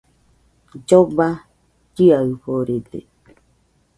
Lloba 0.87 1.27
chiaforede 1.95 2.99